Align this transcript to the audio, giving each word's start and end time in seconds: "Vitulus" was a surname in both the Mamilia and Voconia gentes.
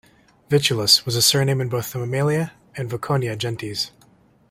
"Vitulus" 0.49 1.05
was 1.05 1.15
a 1.15 1.21
surname 1.21 1.61
in 1.61 1.69
both 1.69 1.93
the 1.93 1.99
Mamilia 1.99 2.53
and 2.75 2.89
Voconia 2.89 3.37
gentes. 3.37 3.91